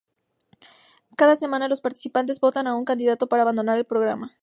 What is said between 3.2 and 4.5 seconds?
para abandonar el programa.